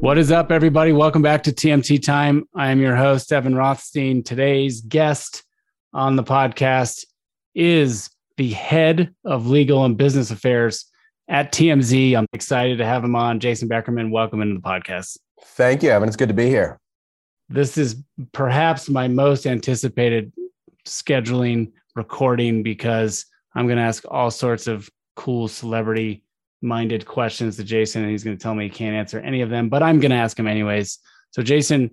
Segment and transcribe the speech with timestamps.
[0.00, 0.92] What is up, everybody?
[0.92, 2.44] Welcome back to TMT Time.
[2.54, 4.22] I am your host, Evan Rothstein.
[4.22, 5.44] Today's guest
[5.92, 7.04] on the podcast
[7.54, 8.08] is
[8.38, 10.86] the head of legal and business affairs
[11.28, 12.16] at TMZ.
[12.16, 13.38] I'm excited to have him on.
[13.38, 15.18] Jason Beckerman, welcome into the podcast.
[15.42, 16.08] Thank you, Evan.
[16.08, 16.80] It's good to be here.
[17.50, 20.32] This is perhaps my most anticipated
[20.86, 26.22] scheduling recording because I'm going to ask all sorts of cool celebrity
[26.62, 29.50] minded questions to Jason, and he's going to tell me he can't answer any of
[29.50, 30.98] them, but I'm going to ask him anyways.
[31.30, 31.90] So, Jason,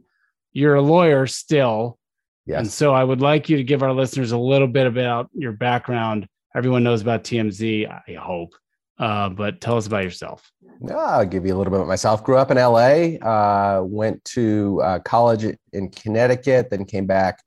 [0.54, 2.00] you're a lawyer still.
[2.45, 2.59] Yes.
[2.59, 5.52] And so I would like you to give our listeners a little bit about your
[5.52, 6.28] background.
[6.55, 8.53] Everyone knows about TMZ, I hope.
[8.98, 10.50] Uh, but tell us about yourself.
[10.90, 12.23] I'll give you a little bit about myself.
[12.23, 17.44] Grew up in LA, uh, went to uh, college in Connecticut, then came back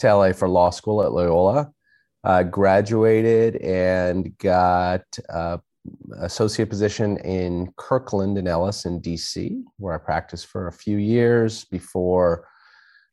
[0.00, 1.70] to LA for law school at Loyola.
[2.24, 5.58] Uh, graduated and got uh,
[6.20, 11.64] associate position in Kirkland and Ellis in DC, where I practiced for a few years
[11.64, 12.46] before,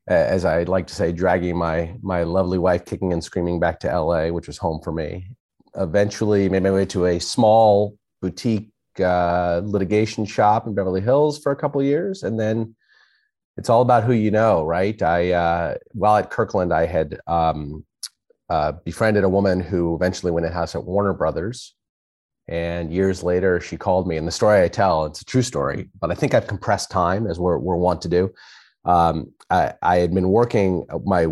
[0.08, 4.00] as I like to say, dragging my my lovely wife kicking and screaming back to
[4.00, 5.28] LA, which was home for me.
[5.76, 11.52] Eventually, made my way to a small boutique uh, litigation shop in Beverly Hills for
[11.52, 12.76] a couple years, and then
[13.58, 15.02] it's all about who you know, right?
[15.02, 17.86] I uh, while at Kirkland, I had um,
[18.50, 21.75] uh, befriended a woman who eventually went in house at Warner Brothers
[22.50, 24.17] and years later, she called me.
[24.17, 27.27] And the story I tell, it's a true story, but I think I've compressed time
[27.27, 28.31] as we're, we're wont to do.
[28.86, 31.27] Um, I, I had been working my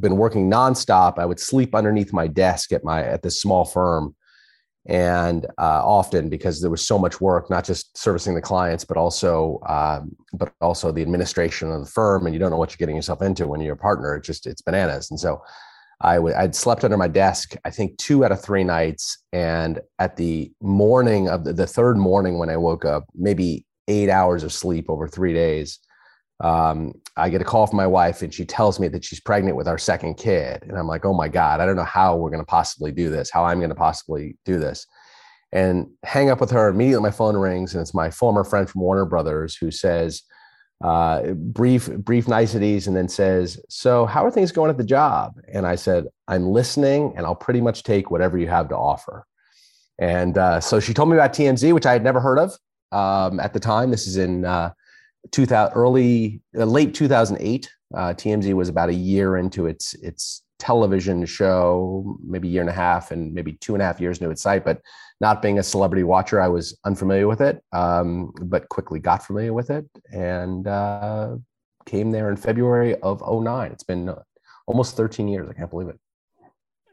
[0.00, 1.18] been working nonstop.
[1.18, 4.16] I would sleep underneath my desk at my at this small firm,
[4.86, 8.96] and uh, often because there was so much work, not just servicing the clients, but
[8.96, 12.78] also um, but also the administration of the firm, and you don't know what you're
[12.78, 14.16] getting yourself into when you're a partner.
[14.16, 15.42] It just it's bananas, and so
[16.02, 19.18] I w- I'd slept under my desk, I think two out of three nights.
[19.32, 24.10] And at the morning of the, the third morning when I woke up, maybe eight
[24.10, 25.78] hours of sleep over three days,
[26.40, 29.56] um, I get a call from my wife and she tells me that she's pregnant
[29.56, 30.64] with our second kid.
[30.64, 33.08] And I'm like, oh my God, I don't know how we're going to possibly do
[33.08, 34.86] this, how I'm going to possibly do this.
[35.52, 36.68] And hang up with her.
[36.68, 40.22] Immediately, my phone rings and it's my former friend from Warner Brothers who says,
[40.82, 45.34] uh, brief brief niceties and then says so how are things going at the job?
[45.52, 49.26] And i said i'm listening and i'll pretty much take whatever you have to offer.
[49.98, 52.58] And uh, so she told me about tmz which i had never heard of
[52.92, 53.90] um, at the time.
[53.90, 54.72] This is in uh,
[55.30, 61.24] 2000 early uh, late 2008 uh, tmz was about a year into its its television
[61.26, 64.30] show maybe a year and a half and maybe two and a half years into
[64.30, 64.80] its site but
[65.22, 69.52] not being a celebrity watcher, I was unfamiliar with it, um, but quickly got familiar
[69.52, 71.36] with it and uh,
[71.86, 73.70] came there in February of 09.
[73.70, 74.22] It's been uh,
[74.66, 75.48] almost 13 years.
[75.48, 75.98] I can't believe it.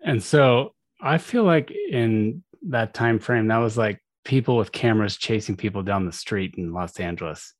[0.05, 5.17] And so I feel like in that time frame, that was like people with cameras
[5.17, 7.55] chasing people down the street in Los Angeles.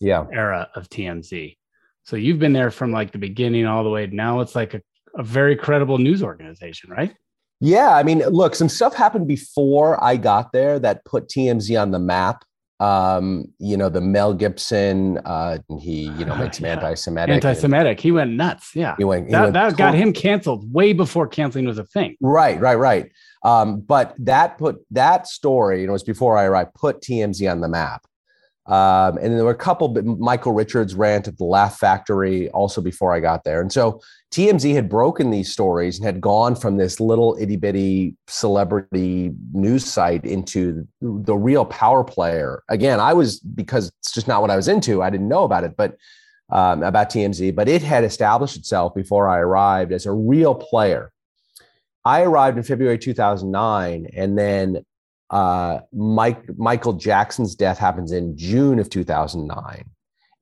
[0.00, 0.24] Yeah.
[0.32, 1.58] Era of TMZ.
[2.04, 4.06] So you've been there from like the beginning all the way.
[4.06, 4.80] Now it's like a,
[5.14, 7.14] a very credible news organization, right?
[7.60, 11.90] Yeah, I mean, look, some stuff happened before I got there that put TMZ on
[11.90, 12.44] the map.
[12.78, 16.72] Um, you know, the Mel Gibson, uh, he, you know, made some yeah.
[16.72, 17.34] anti-Semitic.
[17.36, 17.98] Anti-Semitic.
[17.98, 18.72] He went nuts.
[18.74, 18.94] Yeah.
[18.98, 22.16] He went, he that, went that got him canceled way before canceling was a thing.
[22.20, 23.10] Right, right, right.
[23.44, 27.50] Um, but that put that story, you know, it was before I arrived, put TMZ
[27.50, 28.04] on the map.
[28.68, 32.80] Um, and there were a couple, but Michael Richards rant at the Laugh Factory also
[32.80, 33.60] before I got there.
[33.60, 34.00] And so
[34.32, 39.84] TMZ had broken these stories and had gone from this little itty bitty celebrity news
[39.84, 42.62] site into the real power player.
[42.68, 45.62] Again, I was, because it's just not what I was into, I didn't know about
[45.62, 45.96] it, but
[46.50, 51.12] um, about TMZ, but it had established itself before I arrived as a real player.
[52.04, 54.84] I arrived in February 2009, and then
[55.30, 59.84] uh, Mike Michael Jackson's death happens in June of 2009.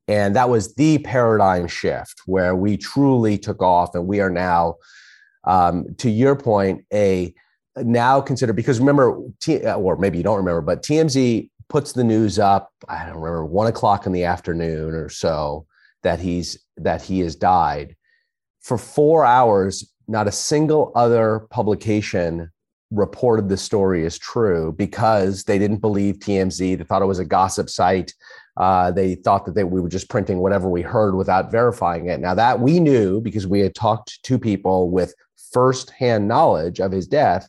[0.07, 4.75] And that was the paradigm shift where we truly took off, and we are now,
[5.45, 7.35] um, to your point, a
[7.77, 12.39] now considered because remember, T, or maybe you don't remember, but TMZ puts the news
[12.39, 12.71] up.
[12.87, 15.67] I don't remember one o'clock in the afternoon or so
[16.03, 17.97] that he's that he has died.
[18.61, 22.51] For four hours, not a single other publication
[22.95, 26.79] reported the story as true because they didn't believe TMZ.
[26.79, 28.13] They thought it was a gossip site.
[28.57, 32.21] Uh, they thought that they, we were just printing whatever we heard without verifying it.
[32.21, 35.15] Now, that we knew because we had talked to people with
[35.53, 37.49] firsthand knowledge of his death,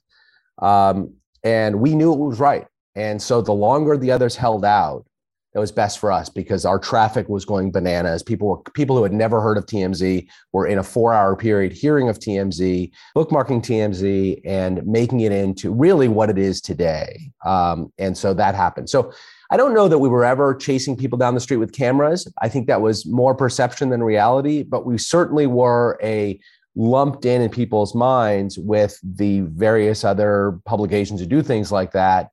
[0.61, 1.13] um,
[1.43, 2.65] and we knew it was right.
[2.95, 5.05] And so, the longer the others held out,
[5.55, 8.21] that was best for us because our traffic was going bananas.
[8.21, 12.09] People were people who had never heard of TMZ were in a four-hour period hearing
[12.09, 17.31] of TMZ, bookmarking TMZ, and making it into really what it is today.
[17.45, 18.89] Um, and so that happened.
[18.89, 19.13] So
[19.49, 22.29] I don't know that we were ever chasing people down the street with cameras.
[22.41, 26.37] I think that was more perception than reality, but we certainly were a
[26.75, 32.31] lumped in in people's minds with the various other publications who do things like that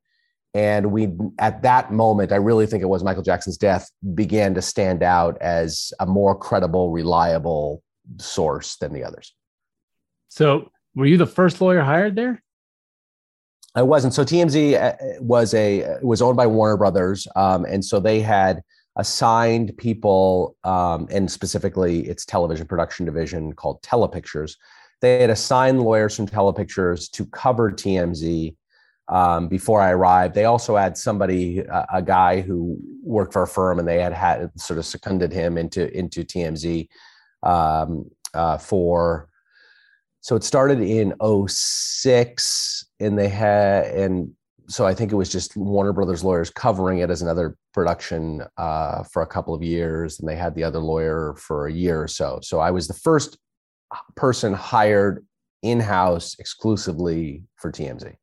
[0.54, 4.62] and we, at that moment, I really think it was Michael Jackson's death began to
[4.62, 7.82] stand out as a more credible, reliable
[8.19, 9.34] source than the others.
[10.28, 12.43] So, were you the first lawyer hired there?
[13.75, 14.12] I wasn't.
[14.12, 18.62] So TMZ uh, was a was owned by Warner Brothers, um, and so they had
[18.96, 24.56] assigned people, um, and specifically its television production division called Telepictures.
[25.00, 28.54] They had assigned lawyers from Telepictures to cover TMZ
[29.08, 30.34] um, before I arrived.
[30.34, 34.12] They also had somebody, a, a, guy who worked for a firm, and they had
[34.12, 36.88] had sort of seconded him into into TMZ
[37.43, 39.28] um, uh, for.
[40.20, 41.14] So it started in
[41.49, 44.32] 06 and they had and
[44.69, 49.02] so I think it was just Warner Brothers lawyers covering it as another production uh,
[49.02, 52.08] for a couple of years, and they had the other lawyer for a year or
[52.08, 52.38] so.
[52.43, 53.38] So I was the first
[54.16, 55.26] person hired
[55.62, 58.14] in house exclusively for TMZ.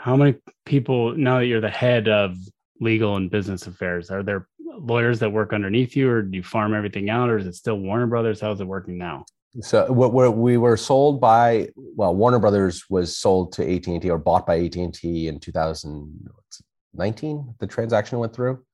[0.00, 2.34] How many people now that you're the head of
[2.80, 4.10] legal and business affairs?
[4.10, 7.46] Are there lawyers that work underneath you, or do you farm everything out, or is
[7.46, 8.40] it still Warner Brothers?
[8.40, 9.26] How's it working now?
[9.60, 14.08] So what we were sold by well, Warner Brothers was sold to AT and T
[14.08, 17.54] or bought by AT and T in 2019.
[17.58, 18.64] The transaction went through,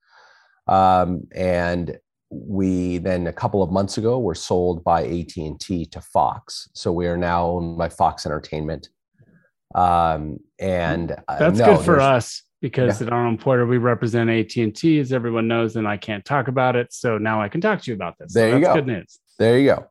[0.67, 1.97] um, and
[2.29, 6.69] we then a couple of months ago were sold by AT and T to Fox.
[6.73, 8.87] So we are now owned by Fox Entertainment,
[9.75, 13.07] um, and uh, that's no, good for us because yeah.
[13.07, 16.47] at Arnold Porter we represent AT and T, as everyone knows, and I can't talk
[16.47, 16.93] about it.
[16.93, 18.33] So now I can talk to you about this.
[18.33, 18.73] There so you go.
[18.75, 19.19] Good news.
[19.37, 19.87] There you go.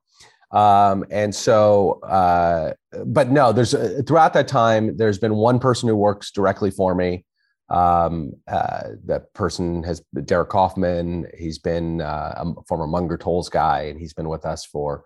[0.56, 2.72] Um, and so, uh,
[3.04, 6.94] but no, there's uh, throughout that time, there's been one person who works directly for
[6.94, 7.24] me.
[7.68, 11.26] Um, uh, that person has Derek Kaufman.
[11.36, 15.04] He's been uh, a former Munger Tolles guy, and he's been with us for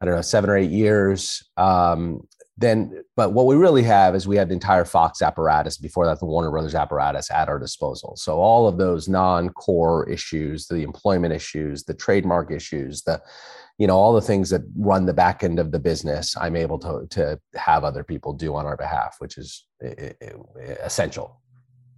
[0.00, 1.42] I don't know seven or eight years.
[1.56, 2.26] Um,
[2.56, 6.18] then but what we really have is we have the entire fox apparatus before that
[6.18, 8.16] the warner brothers apparatus at our disposal.
[8.16, 13.20] So all of those non-core issues the employment issues the trademark issues the
[13.80, 16.78] you know all the things that run the back end of the business i'm able
[16.78, 19.66] to to have other people do on our behalf which is
[20.84, 21.40] essential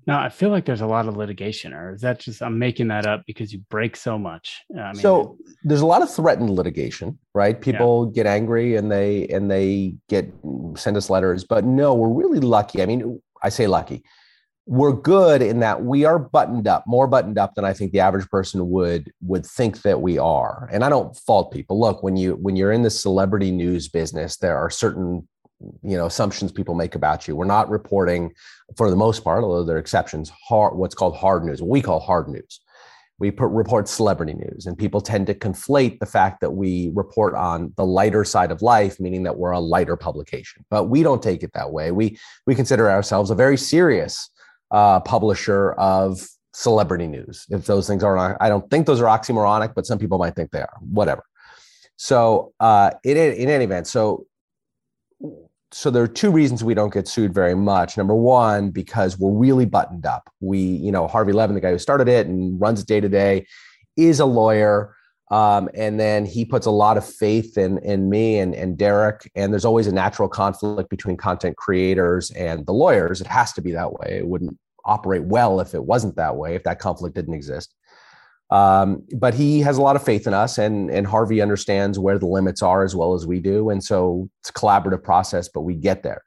[0.06, 2.88] now I feel like there's a lot of litigation, or is that just I'm making
[2.88, 4.62] that up because you break so much?
[4.76, 7.60] Uh, I mean, so there's a lot of threatened litigation, right?
[7.60, 8.22] People yeah.
[8.22, 12.40] get angry and they and they get mm, send us letters, but no, we're really
[12.40, 12.82] lucky.
[12.82, 14.02] I mean, I say lucky.
[14.66, 18.00] We're good in that we are buttoned up, more buttoned up than I think the
[18.00, 20.68] average person would would think that we are.
[20.72, 21.80] And I don't fault people.
[21.80, 25.28] Look, when you when you're in the celebrity news business, there are certain
[25.82, 27.36] you know assumptions people make about you.
[27.36, 28.32] We're not reporting,
[28.76, 31.60] for the most part, although there are exceptions, hard what's called hard news.
[31.60, 32.60] What we call hard news.
[33.18, 37.34] We put, report celebrity news, and people tend to conflate the fact that we report
[37.34, 40.64] on the lighter side of life, meaning that we're a lighter publication.
[40.70, 41.92] But we don't take it that way.
[41.92, 44.28] We we consider ourselves a very serious
[44.72, 47.46] uh, publisher of celebrity news.
[47.50, 50.50] If those things are, I don't think those are oxymoronic, but some people might think
[50.50, 50.76] they are.
[50.80, 51.24] Whatever.
[51.96, 54.26] So, uh, in, in any event, so
[55.72, 57.96] so there are two reasons we don't get sued very much.
[57.96, 60.30] Number one, because we're really buttoned up.
[60.40, 63.08] We, you know, Harvey Levin, the guy who started it and runs it day to
[63.08, 63.46] day,
[63.96, 64.94] is a lawyer.
[65.30, 69.30] Um, and then he puts a lot of faith in in me and, and Derek.
[69.34, 73.20] And there's always a natural conflict between content creators and the lawyers.
[73.20, 74.18] It has to be that way.
[74.18, 77.74] It wouldn't operate well if it wasn't that way, if that conflict didn't exist.
[78.52, 82.18] Um, but he has a lot of faith in us, and and Harvey understands where
[82.18, 85.62] the limits are as well as we do, and so it's a collaborative process, but
[85.62, 86.22] we get there.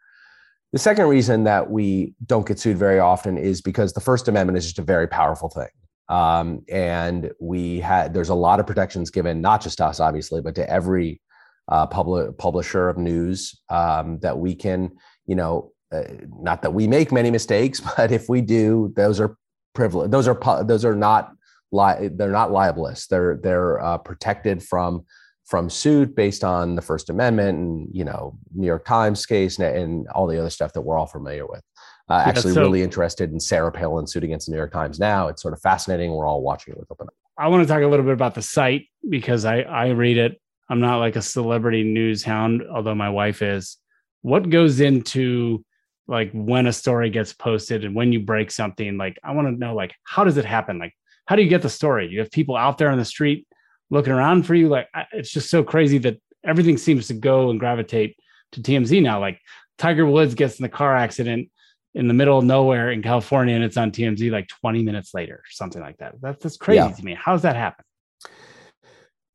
[0.73, 4.57] The second reason that we don't get sued very often is because the First Amendment
[4.57, 5.69] is just a very powerful thing,
[6.09, 10.55] um, and we had there's a lot of protections given not just us, obviously, but
[10.55, 11.21] to every
[11.67, 14.89] uh, public publisher of news um, that we can,
[15.27, 16.01] you know, uh,
[16.39, 19.37] not that we make many mistakes, but if we do, those are
[19.75, 20.09] privilege.
[20.09, 21.34] Those are those are not
[21.71, 23.07] li- they're not libelous.
[23.07, 25.05] They're they're uh, protected from
[25.45, 29.75] from suit based on the First Amendment and you know New York Times case and,
[29.75, 31.61] and all the other stuff that we're all familiar with.
[32.09, 34.99] Uh, yeah, actually, so, really interested in Sarah Palin suit against the New York Times
[34.99, 35.27] now.
[35.27, 36.11] It's sort of fascinating.
[36.11, 37.07] We're all watching it with open.
[37.37, 40.39] I want to talk a little bit about the site because I I read it.
[40.69, 43.77] I'm not like a celebrity news hound, although my wife is.
[44.21, 45.63] What goes into
[46.07, 48.97] like when a story gets posted and when you break something?
[48.97, 50.79] Like I want to know like how does it happen?
[50.79, 50.93] Like
[51.25, 52.07] how do you get the story?
[52.07, 53.47] You have people out there on the street
[53.89, 54.69] looking around for you.
[54.69, 58.17] Like it's just so crazy that everything seems to go and gravitate
[58.53, 59.19] to TMZ now.
[59.19, 59.39] Like
[59.77, 61.49] Tiger Woods gets in the car accident
[61.93, 65.43] in the middle of nowhere in California and it's on TMZ like 20 minutes later,
[65.49, 66.15] something like that.
[66.21, 66.91] That's, that's crazy yeah.
[66.91, 67.15] to me.
[67.15, 67.85] How does that happen?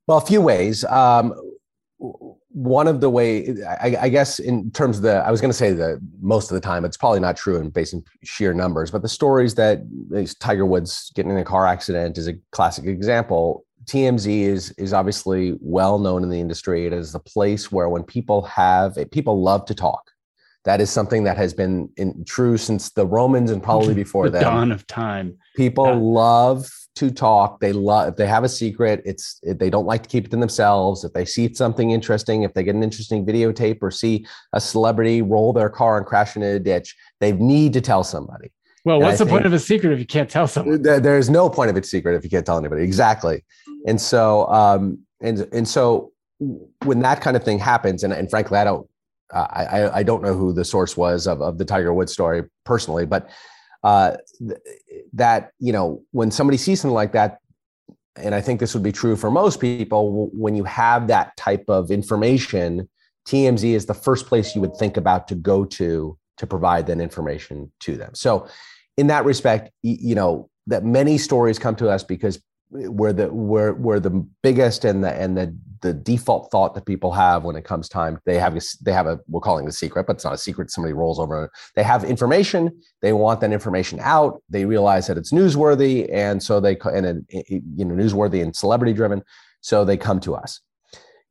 [0.06, 0.84] Well, a few ways.
[0.84, 1.34] Um,
[2.00, 5.56] one of the way, I, I, guess, in terms of the, I was going to
[5.56, 8.90] say that most of the time, it's probably not true and based on sheer numbers,
[8.90, 9.82] but the stories that
[10.40, 13.64] Tiger Woods getting in a car accident is a classic example.
[13.84, 16.86] TMZ is is obviously well known in the industry.
[16.86, 20.10] It is the place where when people have eh, people love to talk.
[20.64, 24.38] That is something that has been in, true since the Romans and probably before the
[24.38, 24.42] them.
[24.42, 25.38] dawn of time.
[25.56, 25.94] People yeah.
[25.94, 27.60] love to talk.
[27.60, 29.02] They love if they have a secret.
[29.04, 31.04] It's they don't like to keep it to themselves.
[31.04, 35.22] If they see something interesting, if they get an interesting videotape or see a celebrity
[35.22, 38.50] roll their car and crash into a ditch, they need to tell somebody.
[38.84, 40.82] Well, and what's I the point of a secret if you can't tell someone?
[40.82, 42.82] There's no point of a secret if you can't tell anybody.
[42.82, 43.44] Exactly.
[43.86, 46.12] And so, um, and and so
[46.84, 48.86] when that kind of thing happens, and, and frankly, I don't
[49.32, 52.44] uh, I, I don't know who the source was of, of the Tiger Woods story
[52.64, 53.30] personally, but
[53.82, 54.60] uh, th-
[55.12, 57.38] that you know when somebody sees something like that,
[58.16, 61.64] and I think this would be true for most people, when you have that type
[61.68, 62.88] of information,
[63.26, 67.00] TMZ is the first place you would think about to go to to provide that
[67.00, 68.14] information to them.
[68.14, 68.48] So,
[68.96, 72.40] in that respect, you know that many stories come to us because
[72.70, 77.10] we're the we're, we're the biggest and the and the the default thought that people
[77.10, 79.72] have when it comes time they have a, they have a we're calling it a
[79.72, 80.70] secret but it's not a secret.
[80.70, 81.50] Somebody rolls over.
[81.74, 82.70] They have information.
[83.02, 84.42] They want that information out.
[84.48, 89.22] They realize that it's newsworthy and so they and you know newsworthy and celebrity driven.
[89.62, 90.60] So they come to us.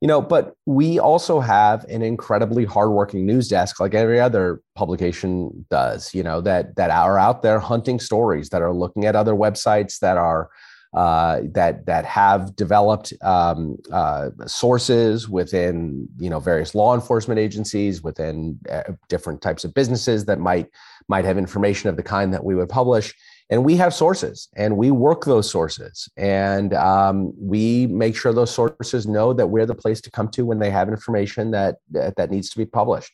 [0.02, 5.66] You know but we also have an incredibly hardworking news desk like every other publication
[5.70, 9.34] does you know that that are out there hunting stories that are looking at other
[9.34, 10.50] websites that are
[10.94, 18.02] uh, that that have developed um, uh, sources within you know various law enforcement agencies,
[18.02, 20.68] within uh, different types of businesses that might
[21.08, 23.14] might have information of the kind that we would publish.
[23.52, 28.54] And we have sources, and we work those sources, and um, we make sure those
[28.54, 32.30] sources know that we're the place to come to when they have information that that,
[32.30, 33.12] needs to be published.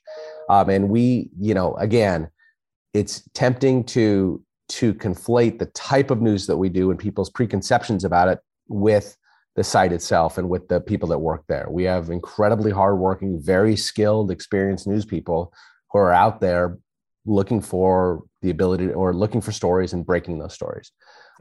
[0.49, 2.29] Um, and we, you know, again,
[2.93, 8.03] it's tempting to to conflate the type of news that we do and people's preconceptions
[8.03, 9.15] about it with
[9.55, 11.67] the site itself and with the people that work there.
[11.69, 15.53] We have incredibly hardworking, very skilled, experienced news people
[15.91, 16.77] who are out there
[17.25, 20.91] looking for the ability or looking for stories and breaking those stories.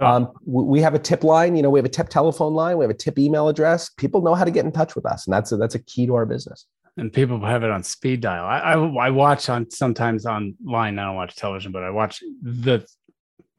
[0.01, 0.07] Oh.
[0.07, 2.85] Um, we have a tip line, you know, we have a tip telephone line, we
[2.85, 3.91] have a tip email address.
[3.91, 6.07] People know how to get in touch with us, and that's a, that's a key
[6.07, 6.67] to our business.
[6.97, 8.45] And people have it on speed dial.
[8.45, 10.99] I, I, I watch on sometimes online.
[10.99, 12.87] I don't watch television, but I watch the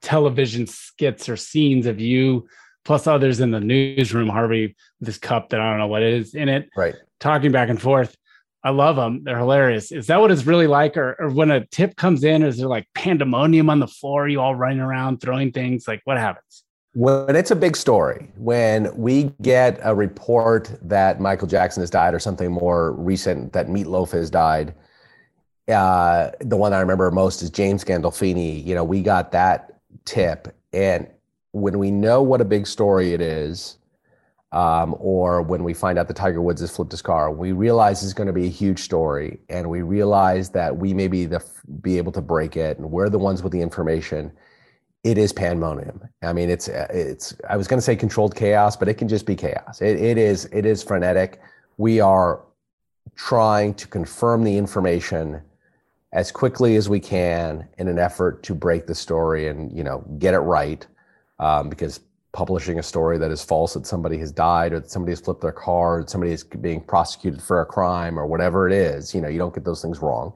[0.05, 2.47] television skits or scenes of you
[2.85, 6.47] plus others in the newsroom, Harvey, this cup that I don't know what is in
[6.47, 6.93] it, right?
[7.19, 8.15] Talking back and forth.
[8.63, 9.23] I love them.
[9.23, 9.91] They're hilarious.
[9.91, 10.95] Is that what it's really like?
[10.95, 14.27] Or, or when a tip comes in, is there like pandemonium on the floor?
[14.27, 15.87] You all running around throwing things?
[15.87, 16.63] Like what happens?
[16.93, 22.13] When it's a big story, when we get a report that Michael Jackson has died
[22.13, 24.73] or something more recent that Meatloaf has died,
[25.67, 28.65] uh, the one I remember most is James Gandolfini.
[28.65, 30.55] You know, we got that tip.
[30.73, 31.07] And
[31.51, 33.77] when we know what a big story it is,
[34.51, 38.03] um, or when we find out that Tiger Woods has flipped his car, we realize
[38.03, 41.43] it's going to be a huge story, and we realize that we may be the
[41.81, 44.31] be able to break it, and we're the ones with the information.
[45.03, 46.01] It is pandemonium.
[46.23, 47.35] I mean, it's it's.
[47.49, 49.81] I was going to say controlled chaos, but it can just be chaos.
[49.81, 51.41] It, it is it is frenetic.
[51.77, 52.41] We are
[53.15, 55.41] trying to confirm the information
[56.15, 59.99] as quickly as we can in an effort to break the story and you know
[60.17, 60.87] get it right
[61.39, 61.99] um, because
[62.31, 65.41] publishing a story that is false that somebody has died or that somebody has flipped
[65.41, 69.21] their car or somebody is being prosecuted for a crime or whatever it is you
[69.21, 70.35] know you don't get those things wrong.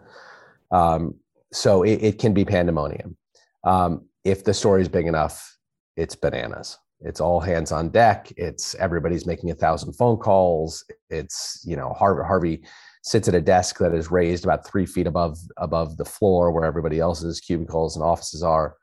[0.71, 1.15] Um,
[1.51, 3.17] so it, it, can be pandemonium.
[3.63, 5.57] Um, if the story is big enough
[5.99, 6.77] it's bananas.
[7.01, 8.31] It's all hands on deck.
[8.37, 10.85] It's everybody's making a thousand phone calls.
[11.09, 12.61] It's you know harvey, harvey
[13.01, 16.65] sits at a desk that is raised about three feet above above the floor where
[16.65, 18.75] everybody else's cubicles and offices are.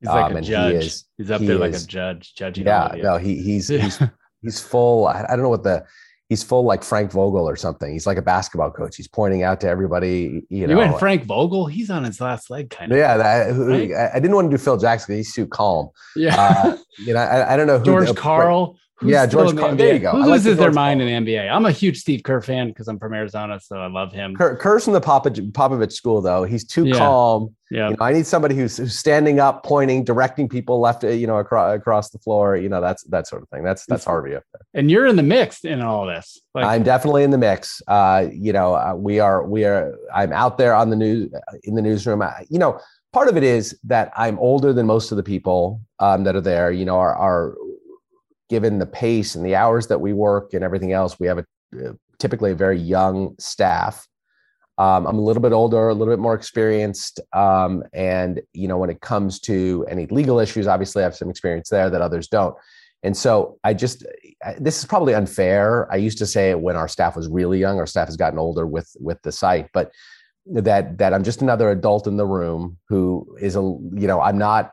[0.00, 0.72] He's like um, a judge.
[0.72, 2.66] He is, he's up he there like a judge judging.
[2.66, 4.02] Yeah, no, he he's he's
[4.42, 5.06] he's full.
[5.06, 5.84] I, I don't know what the
[6.28, 7.92] he's full like Frank Vogel or something.
[7.92, 8.96] He's like a basketball coach.
[8.96, 10.42] He's pointing out to everybody.
[10.48, 11.66] You know, you went Frank Vogel.
[11.66, 12.98] He's on his last leg, kind of.
[12.98, 13.92] Yeah, that, right?
[13.92, 15.16] I, I, didn't want to do Phil Jackson.
[15.16, 15.90] He's too calm.
[16.16, 19.50] Yeah, uh, you know, I, I, don't know who George Karl Who's yeah, George.
[19.50, 20.12] in the there you go.
[20.12, 21.08] Who I like loses the their mind Karl.
[21.10, 21.50] in the NBA?
[21.50, 24.36] I'm a huge Steve Kerr fan because I'm from Arizona, so I love him.
[24.36, 26.44] Kerr, Kerr's from the Popovich, Popovich school, though.
[26.44, 26.98] He's too Yeah.
[26.98, 27.54] calm.
[27.72, 27.88] Yeah.
[27.90, 31.26] You know, I need somebody who's, who's standing up, pointing, directing people left, uh, you
[31.26, 32.56] know, across across the floor.
[32.56, 33.64] You know, that's that sort of thing.
[33.64, 34.62] That's that's Harvey up there.
[34.74, 36.40] And you're in the mix in all this.
[36.54, 37.82] Like, I'm definitely in the mix.
[37.88, 39.92] Uh, you know, uh, we are we are.
[40.14, 41.32] I'm out there on the news
[41.64, 42.22] in the newsroom.
[42.22, 42.78] I, you know,
[43.12, 46.40] part of it is that I'm older than most of the people um, that are
[46.40, 46.70] there.
[46.70, 47.56] You know, are are
[48.54, 51.18] given the pace and the hours that we work and everything else.
[51.18, 54.06] We have a uh, typically a very young staff.
[54.78, 58.78] Um, I'm a little bit older, a little bit more experienced, um, and you know,
[58.78, 62.28] when it comes to any legal issues, obviously I have some experience there that others
[62.28, 62.54] don't.
[63.02, 64.06] And so I just
[64.44, 65.92] I- this is probably unfair.
[65.92, 67.78] I used to say when our staff was really young.
[67.80, 69.90] Our staff has gotten older with with the site, but
[70.46, 73.62] that that I'm just another adult in the room who is a
[74.02, 74.70] you know I'm not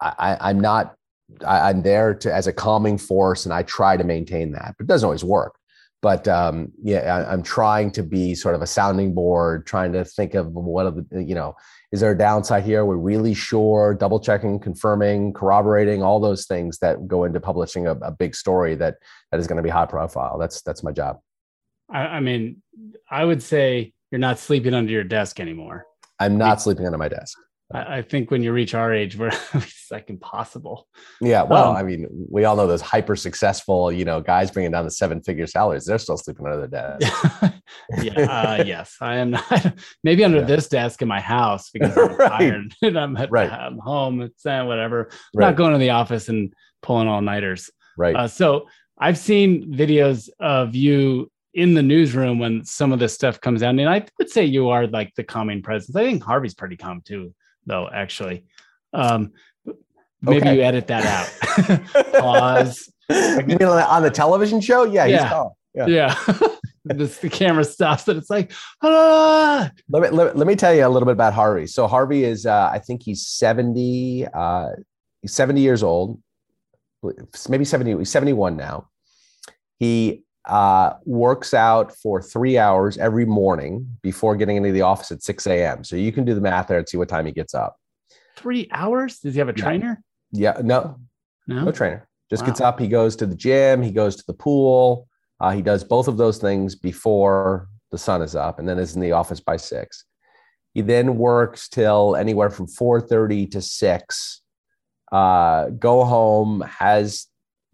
[0.00, 0.94] I, I'm not
[1.46, 4.84] I, I'm there to as a calming force, and I try to maintain that, but
[4.84, 5.56] it doesn't always work.
[6.02, 10.04] But um, yeah, I, I'm trying to be sort of a sounding board, trying to
[10.04, 11.54] think of what are the you know
[11.92, 12.84] is there a downside here?
[12.84, 17.92] We're really sure, double checking, confirming, corroborating, all those things that go into publishing a,
[17.96, 18.96] a big story that
[19.30, 20.38] that is going to be high profile.
[20.38, 21.18] That's that's my job.
[21.90, 22.62] I, I mean,
[23.10, 25.86] I would say you're not sleeping under your desk anymore.
[26.20, 27.36] I'm not sleeping under my desk.
[27.72, 30.88] I, think when you reach our age, we're it's like impossible.
[31.20, 34.72] Yeah, well, Um, I mean, we all know those hyper successful, you know, guys bringing
[34.72, 35.84] down the seven figure salaries.
[35.86, 37.54] They're still sleeping under their desk.
[38.02, 38.12] yeah,
[38.58, 39.74] uh, yes, I am not.
[40.02, 40.44] Maybe under Yeah.
[40.46, 42.28] this desk in my house because I'm Right.
[42.28, 43.50] tired and I'm at Right.
[43.50, 44.22] I'm home.
[44.22, 45.08] It's uh, whatever.
[45.10, 47.70] I'm Right, not going to the office and pulling all nighters.
[47.96, 48.16] right.
[48.16, 53.40] Uh, so I've seen videos of you in the newsroom when some of this stuff
[53.40, 55.94] comes out, and I would say you are like the calming presence.
[55.96, 57.34] I think Harvey's pretty calm too,
[57.66, 57.88] though.
[57.92, 58.44] Actually,
[58.92, 59.32] um,
[60.22, 60.56] maybe Okay.
[60.56, 62.12] you edit that out.
[62.20, 62.92] Pause.
[63.10, 64.84] you mean on the, on the television show?
[64.84, 65.44] Yeah, he's Yeah.
[65.72, 65.86] Yeah.
[65.86, 66.14] yeah,
[66.84, 68.52] this, the camera stops and it's like,
[68.82, 69.70] ah!
[69.88, 71.68] Let me, let, let me tell you a little bit about Harvey.
[71.68, 74.70] So Harvey is, uh, I think he's 70, uh,
[75.22, 76.20] he's 70 years old,
[77.48, 78.88] maybe 70, he's 71 now.
[79.78, 85.22] He uh, works out for three hours every morning before getting into the office at
[85.22, 85.84] 6 a.m.
[85.84, 87.76] So you can do the math there and see what time he gets up.
[88.36, 89.18] three hours.
[89.18, 89.62] Does he have a Yeah.
[89.64, 90.02] trainer?
[90.32, 90.96] Yeah, no,
[91.46, 91.64] No.
[91.64, 92.08] no trainer.
[92.30, 92.46] Just Wow.
[92.46, 92.80] gets up.
[92.80, 93.82] He goes to the gym.
[93.82, 95.08] He goes to the pool.
[95.40, 98.94] Uh, he does both of those things before the sun is up, and then is
[98.94, 100.04] in the office by six.
[100.72, 104.40] He then works till anywhere from four thirty to six.
[105.12, 107.26] Uh, go home, has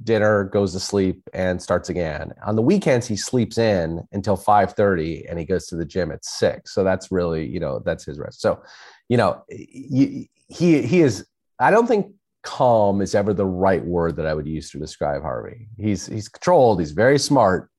[0.03, 2.33] dinner, goes to sleep, and starts again.
[2.45, 6.11] On the weekends, he sleeps in until five thirty, and he goes to the gym
[6.11, 6.75] at six.
[6.75, 8.41] So that's really, you know, that's his rest.
[8.41, 8.63] So,
[9.09, 11.27] you know, he he, is.
[11.59, 15.23] I don't think calm is ever the right word that I would use to describe
[15.23, 15.69] Harvey.
[15.79, 16.79] He's he's controlled.
[16.81, 17.71] He's very smart,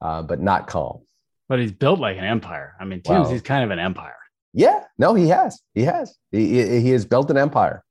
[0.00, 1.00] uh, but not calm.
[1.48, 2.74] But he's built like an empire.
[2.80, 3.32] I mean, Tim's Wow.
[3.32, 4.16] he's kind of an empire.
[4.54, 5.60] Yeah, no, he has.
[5.74, 6.16] He has.
[6.30, 7.84] He, he, he has built an empire.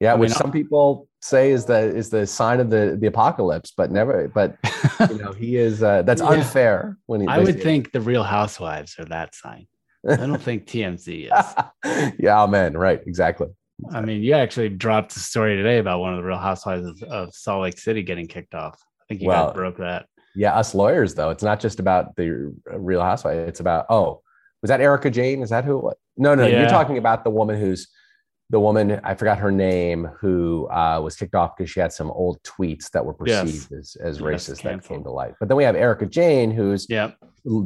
[0.00, 3.06] Yeah, I which mean, some people say is the is the sign of the the
[3.06, 4.28] apocalypse, but never.
[4.28, 4.56] But
[5.10, 5.82] you know, he is.
[5.82, 6.28] Uh, that's Yeah.
[6.28, 6.98] unfair.
[7.06, 9.66] When he, I would think the Real Housewives are that sign.
[10.08, 12.12] I don't think TMZ is.
[12.18, 12.76] yeah, amen.
[12.76, 13.48] Right, exactly.
[13.90, 17.02] I mean, you actually dropped a story today about one of the Real Housewives of,
[17.04, 18.78] of Salt Lake City getting kicked off.
[19.00, 20.06] I think you Well, guys broke that.
[20.36, 21.30] Yeah, us lawyers though.
[21.30, 23.48] It's not just about the Real Housewife.
[23.48, 24.20] It's about oh,
[24.62, 25.42] was that Erika Jayne?
[25.42, 25.78] Is that who?
[25.78, 25.94] it was?
[26.18, 26.60] No, no, Yeah.
[26.60, 27.88] you're talking about the woman who's
[28.50, 29.00] the woman.
[29.02, 30.08] I forgot her name.
[30.20, 33.42] Who uh, was kicked off because she had some old tweets that were Yes.
[33.42, 35.34] perceived as as Yes, racist that came to light.
[35.40, 37.12] But then we have Erika Jayne, who's Yeah.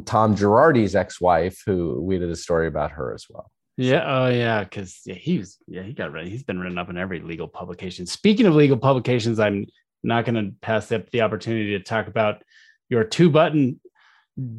[0.05, 3.49] Tom Girardi's ex-wife, who we did a story about her as well.
[3.77, 4.03] Yeah.
[4.05, 4.63] Oh, yeah.
[4.63, 5.57] Because yeah, he was.
[5.67, 6.13] Yeah, he got.
[6.23, 8.05] He's been written up in every legal publication.
[8.05, 9.67] Speaking of legal publications, I'm
[10.03, 12.41] not going to pass up the opportunity to talk about
[12.89, 13.79] your two-button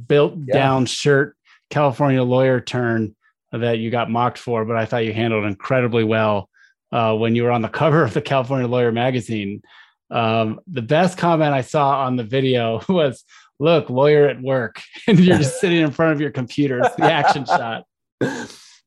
[0.06, 1.36] built-down shirt,
[1.70, 3.14] California lawyer turn
[3.52, 6.48] that you got mocked for, but I thought you handled incredibly well
[6.92, 9.62] uh, when you were on the cover of the California Lawyer magazine.
[10.10, 13.24] Um, the best comment I saw on the video was,
[13.58, 16.80] "Look, lawyer at work," and you're just sitting in front of your computer.
[16.80, 17.84] It's the action shot.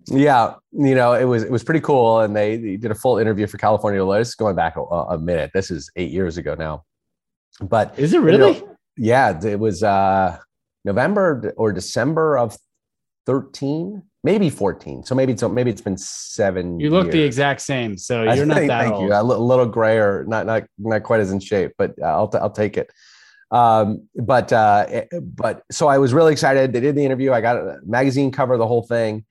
[0.07, 3.17] yeah, you know, it was it was pretty cool, and they, they did a full
[3.17, 4.35] interview for California Lawyers.
[4.35, 6.83] Going back a, a minute, this is eight years ago now,
[7.61, 8.61] but Is it really?
[8.97, 10.37] yeah, it was uh,
[10.83, 12.57] November or December of
[13.25, 15.03] thirteen, maybe fourteen.
[15.03, 16.79] So maybe it's maybe it's been seven.
[16.79, 19.09] You look the exact same, so you're not think- that thank old.
[19.09, 19.13] you.
[19.13, 22.49] A little grayer, not not not quite as in shape, but uh, I'll t- I'll
[22.49, 22.91] take it.
[23.51, 26.73] Um, but uh, eh, but so I was really excited.
[26.73, 27.31] They did the interview.
[27.31, 29.25] I got a magazine cover, the whole thing,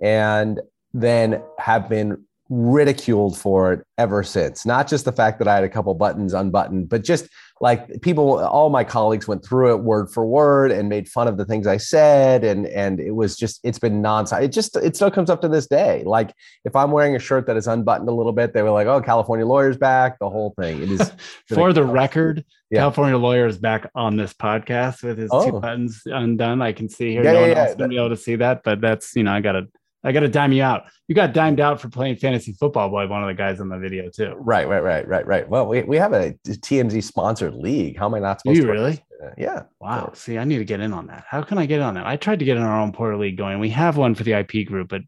[0.00, 0.60] and
[0.92, 4.64] then have been ridiculed for it ever since.
[4.64, 7.28] Not just the fact that I had a couple buttons unbuttoned, but just
[7.60, 11.36] like people, all my colleagues went through it word for word and made fun of
[11.36, 14.42] the things I said, and and it was just it's been nonstop.
[14.42, 16.02] It just it still comes up to this day.
[16.04, 18.88] Like if I'm wearing a shirt that is unbuttoned a little bit, they were like,
[18.88, 20.82] "Oh, California lawyers back." The whole thing.
[20.82, 21.12] It is
[21.48, 22.44] for the record.
[22.70, 22.80] Yeah.
[22.80, 25.50] California lawyer is back on this podcast with his oh.
[25.50, 26.60] two buttons undone.
[26.60, 27.22] I can see here.
[27.22, 27.86] Yeah, no yeah, one else yeah.
[27.86, 29.68] be able to see that, but that's you know I gotta
[30.04, 30.84] I got to dime you out.
[31.08, 33.78] You got dimed out for playing fantasy football by one of the guys on the
[33.78, 34.34] video too.
[34.36, 35.48] Right, right, right, right, right.
[35.48, 37.98] Well, we, we have a TMZ sponsored league.
[37.98, 38.72] How am I not supposed you to?
[38.72, 39.02] really?
[39.38, 39.62] Yeah.
[39.80, 40.12] Wow.
[40.14, 41.24] See, I need to get in on that.
[41.26, 42.06] How can I get in on that?
[42.06, 43.58] I tried to get in our own portal League going.
[43.58, 45.00] We have one for the IP group, but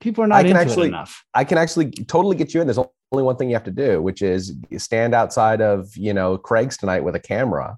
[0.00, 1.22] people are not I can actually, enough.
[1.34, 2.66] I can actually totally get you in.
[2.66, 6.38] There's only one thing you have to do, which is stand outside of you know
[6.38, 7.76] Craig's tonight with a camera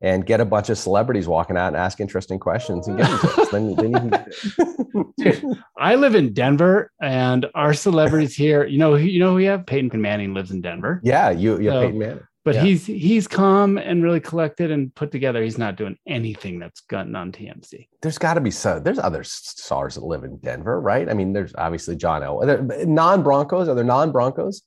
[0.00, 3.50] and get a bunch of celebrities walking out and ask interesting questions and get tips.
[3.50, 5.12] then, then you can...
[5.18, 8.64] Dude, I live in Denver, and our celebrities here.
[8.64, 11.00] You know, you know, we have Peyton Manning lives in Denver.
[11.02, 12.20] Yeah, you, you so, Peyton Manning.
[12.44, 12.62] But yeah.
[12.62, 15.42] he's he's calm and really collected and put together.
[15.42, 17.88] He's not doing anything that's gotten on TMZ.
[18.00, 18.82] There's got to be some.
[18.82, 21.10] There's other stars that live in Denver, right?
[21.10, 22.86] I mean, there's obviously John Elway.
[22.86, 23.68] Non Broncos.
[23.68, 24.62] Are there non Broncos?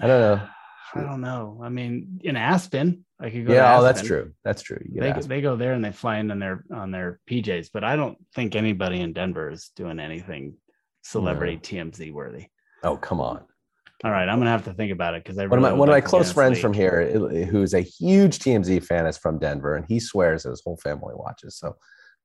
[0.00, 0.48] I don't know.
[0.94, 1.60] I don't know.
[1.62, 3.52] I mean, in Aspen, I could go.
[3.52, 4.32] Yeah, oh, that's true.
[4.44, 4.80] That's true.
[4.92, 7.96] They they go there and they fly in on their on their PJs, but I
[7.96, 10.56] don't think anybody in Denver is doing anything
[11.02, 11.60] celebrity no.
[11.60, 12.46] TMZ worthy.
[12.82, 13.44] Oh come on.
[14.04, 15.88] All right, I'm gonna have to think about it because I one of my one
[15.88, 17.10] of my close friends from here,
[17.46, 21.14] who's a huge TMZ fan, is from Denver, and he swears that his whole family
[21.14, 21.56] watches.
[21.56, 21.74] So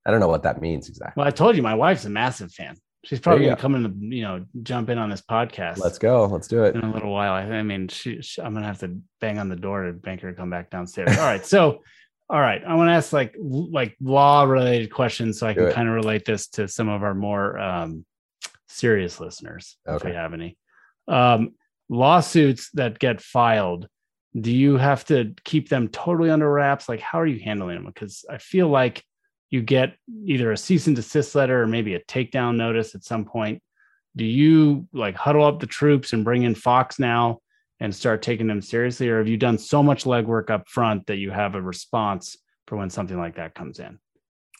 [0.05, 1.21] I don't know what that means exactly.
[1.21, 2.75] Well, I told you my wife's a massive fan.
[3.05, 3.61] She's probably gonna go.
[3.61, 5.77] come in, to, you know, jump in on this podcast.
[5.77, 6.25] Let's go.
[6.25, 7.33] Let's do it in a little while.
[7.33, 10.21] I, I mean, she, she, I'm gonna have to bang on the door to make
[10.21, 11.17] her come back downstairs.
[11.17, 11.81] All right, so,
[12.29, 15.87] all right, I want to ask like like law related questions so I can kind
[15.87, 18.05] of relate this to some of our more um,
[18.67, 19.95] serious listeners, okay.
[19.95, 20.57] if we have any.
[21.07, 21.53] Um,
[21.89, 23.87] lawsuits that get filed,
[24.39, 26.87] do you have to keep them totally under wraps?
[26.87, 27.85] Like, how are you handling them?
[27.85, 29.03] Because I feel like
[29.49, 33.25] you get either a cease and desist letter or maybe a takedown notice at some
[33.25, 33.61] point.
[34.15, 37.39] Do you like huddle up the troops and bring in fox now
[37.79, 39.09] and start taking them seriously?
[39.09, 42.77] Or have you done so much legwork up front that you have a response for
[42.77, 43.99] when something like that comes in?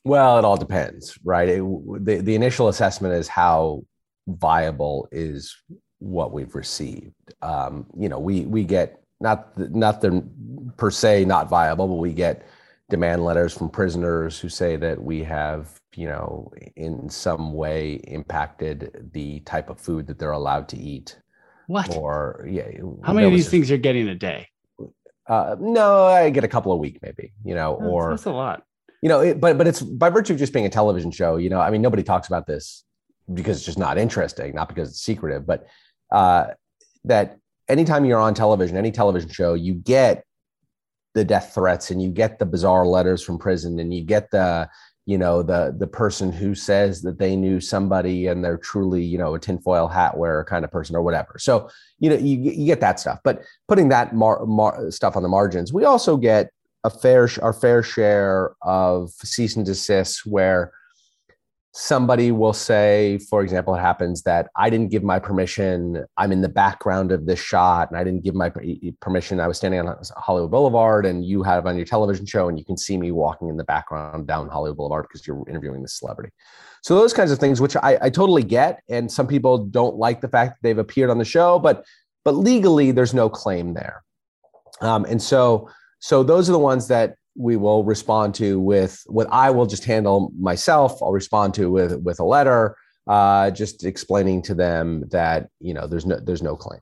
[0.05, 1.49] Well it all depends right?
[1.49, 3.83] It, the, the initial assessment is how
[4.27, 5.55] viable is
[5.99, 7.13] what we've received.
[7.41, 10.23] Um, you know we we get not not the
[10.77, 12.47] per se not viable but we get
[12.89, 19.09] demand letters from prisoners who say that we have, you know, in some way impacted
[19.13, 21.17] the type of food that they're allowed to eat.
[21.67, 21.95] What?
[21.95, 22.67] Or yeah.
[23.03, 24.47] How many of these just, things you're getting a day?
[25.27, 27.31] Uh, no, I get a couple a week, maybe.
[27.45, 28.63] You know, or that's a lot.
[29.01, 31.37] You know, it, but but it's by virtue of just being a television show.
[31.37, 32.83] You know, I mean, nobody talks about this
[33.31, 35.67] because it's just not interesting, not because it's secretive, but
[36.11, 36.47] uh,
[37.05, 40.25] that anytime you're on television, any television show, you get
[41.13, 44.69] the death threats and you get the bizarre letters from prison and you get the
[45.05, 49.17] you know the the person who says that they knew somebody and they're truly you
[49.17, 51.37] know a tinfoil hat wearer kind of person or whatever.
[51.39, 53.19] So you know you, you get that stuff.
[53.23, 56.51] But putting that mar, mar, stuff on the margins we also get
[56.83, 60.71] a fair our fair share of cease and desist where
[61.71, 66.03] somebody will say, for example, it happens that I didn't give my permission.
[66.17, 68.51] I'm in the background of this shot and I didn't give my
[68.99, 69.39] permission.
[69.39, 72.65] I was standing on Hollywood Boulevard and you have on your television show and you
[72.65, 76.31] can see me walking in the background down Hollywood Boulevard because you're interviewing this celebrity.
[76.81, 78.81] So those kinds of things, which I, I totally get.
[78.89, 81.85] And some people don't like the fact that they've appeared on the show, but
[82.25, 84.03] but legally there's no claim there.
[84.81, 89.27] Um, and so so those are the ones that we will respond to with what
[89.31, 91.01] I will just handle myself.
[91.01, 92.75] I'll respond to with with a letter,
[93.07, 96.81] uh, just explaining to them that you know there's no there's no claim,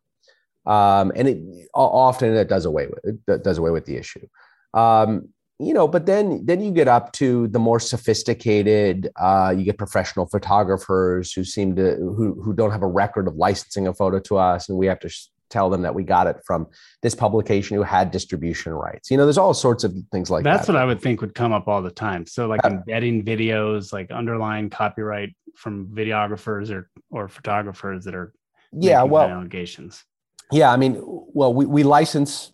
[0.65, 4.27] um, and it often it does away with it does away with the issue.
[4.73, 5.29] Um,
[5.59, 9.09] you know, but then then you get up to the more sophisticated.
[9.15, 13.35] Uh, you get professional photographers who seem to who who don't have a record of
[13.35, 15.09] licensing a photo to us, and we have to
[15.49, 16.67] tell them that we got it from
[17.01, 19.09] this publication who had distribution rights.
[19.11, 20.57] You know, there's all sorts of things like That's that.
[20.59, 22.25] That's what I would think would come up all the time.
[22.25, 28.33] So like uh, embedding videos, like underlying copyright from videographers or or photographers that are
[28.71, 30.03] yeah, well allegations.
[30.51, 32.53] Yeah, I mean, well, we, we license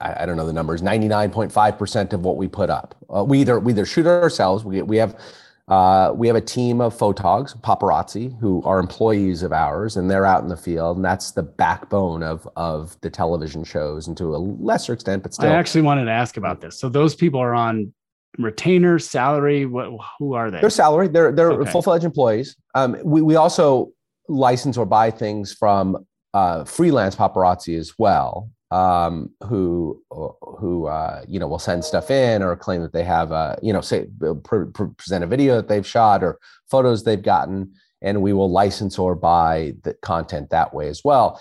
[0.00, 2.94] I, don't know the numbers, 99.5% of what we put up.
[3.14, 5.20] Uh, we either we either shoot ourselves, we we have
[5.68, 10.26] uh, we have a team of photogs, paparazzi, who are employees of ours, and they're
[10.26, 14.34] out in the field, and that's the backbone of of the television shows, and to
[14.34, 15.50] a lesser extent, but still.
[15.50, 16.78] I actually wanted to ask about this.
[16.78, 17.92] So those people are on
[18.38, 19.66] retainer, salary.
[19.66, 19.90] What?
[20.18, 20.60] Who are they?
[20.60, 21.08] They're salary.
[21.08, 21.70] They're they're okay.
[21.70, 22.56] full fledged employees.
[22.74, 23.92] Um, we we also
[24.28, 28.50] license or buy things from uh, freelance paparazzi as well.
[28.70, 33.32] Um, who who uh, you know will send stuff in or claim that they have
[33.32, 34.06] uh, you know say
[34.44, 36.38] pre- pre- present a video that they've shot or
[36.70, 41.40] photos they've gotten, and we will license or buy the content that way as well.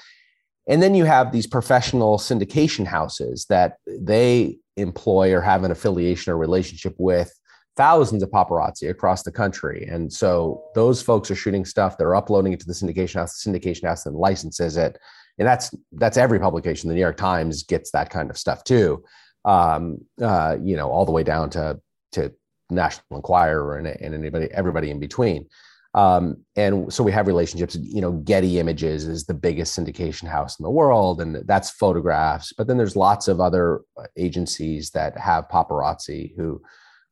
[0.68, 6.32] And then you have these professional syndication houses that they employ or have an affiliation
[6.32, 7.34] or relationship with
[7.76, 9.88] thousands of paparazzi across the country.
[9.90, 13.52] And so those folks are shooting stuff, they're uploading it to the syndication house, the
[13.52, 15.00] syndication house then licenses it.
[15.40, 16.90] And that's that's every publication.
[16.90, 19.04] The New York Times gets that kind of stuff too.
[19.46, 21.80] Um, uh, you know, all the way down to
[22.12, 22.34] to
[22.70, 25.48] National Enquirer and, and anybody everybody in between.
[25.96, 27.76] Um, and so we have relationships.
[27.76, 32.54] You know, Getty Images is the biggest syndication house in the world, and that's photographs.
[32.54, 33.82] But then there's lots of other
[34.18, 36.62] agencies that have paparazzi who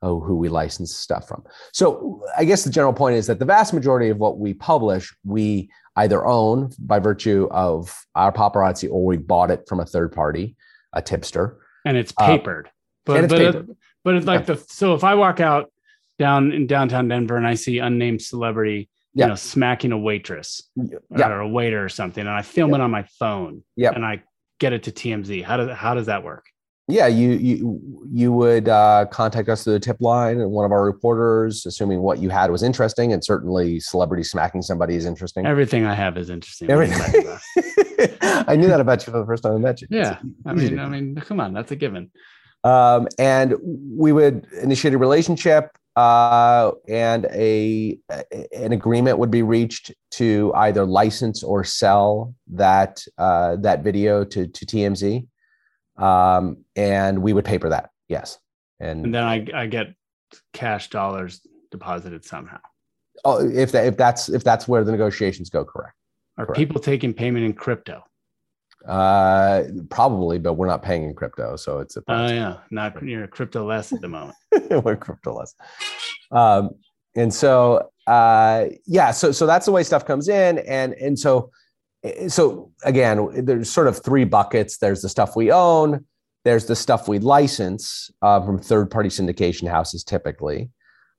[0.01, 1.43] oh, who we license stuff from.
[1.73, 5.13] So I guess the general point is that the vast majority of what we publish,
[5.25, 10.11] we either own by virtue of our paparazzi or we bought it from a third
[10.11, 10.55] party,
[10.93, 11.57] a tipster.
[11.85, 12.67] And it's uh, papered.
[12.67, 12.71] Uh,
[13.05, 13.77] but, it's but, papered.
[14.03, 14.55] but it's like yeah.
[14.55, 15.71] the so if I walk out
[16.19, 19.27] down in downtown Denver and I see unnamed celebrity, you yeah.
[19.27, 21.29] know, smacking a waitress yeah.
[21.29, 23.91] or a waiter or something, and I film it on my phone, yeah.
[23.91, 24.23] and I
[24.59, 25.43] get it to TMZ.
[25.43, 26.45] How does how does that work?
[26.89, 30.71] Yeah, you you you would uh, contact us through the tip line, and one of
[30.71, 35.45] our reporters, assuming what you had was interesting, and certainly celebrity smacking somebody is interesting.
[35.45, 36.69] Everything I have is interesting.
[36.71, 37.37] Everything.
[38.47, 39.87] I knew that about you for the first time I met you.
[39.89, 42.09] Yeah, I mean, I mean, come on, that's a given.
[42.63, 47.97] Um, and we would initiate a relationship uh, and a
[48.55, 54.47] an agreement would be reached to either license or sell that uh, that video to
[54.47, 55.25] to TMZ,
[55.97, 57.91] um, and we would paper that.
[58.07, 58.37] Yes,
[58.79, 59.93] and, and then I, I get
[60.53, 62.59] cash dollars deposited somehow.
[63.25, 65.95] Oh, if that if that's if that's where the negotiations go, correct.
[66.37, 66.57] Are correct.
[66.57, 68.03] people taking payment in crypto?
[68.87, 72.03] Uh, probably, but we're not paying in crypto, so it's a.
[72.07, 74.37] Oh uh, yeah, not you're crypto less at the moment.
[74.83, 75.55] we're crypto less.
[76.31, 76.71] Um,
[77.15, 81.51] and so uh, yeah, so so that's the way stuff comes in, and and so
[82.27, 84.77] so again, there's sort of three buckets.
[84.77, 86.05] There's the stuff we own.
[86.43, 90.69] There's the stuff we license uh, from third-party syndication houses, typically,